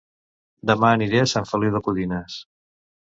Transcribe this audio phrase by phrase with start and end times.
[0.71, 2.39] Dema aniré a Sant Feliu de Codines